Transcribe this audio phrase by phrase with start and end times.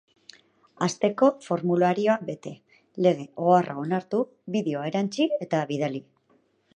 [0.85, 2.53] Hasteko, formularioa bete,
[3.07, 4.23] lege oharra onartu,
[4.57, 6.03] bideoa erantsi eta bidali.